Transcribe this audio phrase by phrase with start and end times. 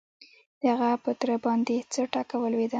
[0.61, 2.69] د هغه په تره باندې څه ټکه ولوېده؟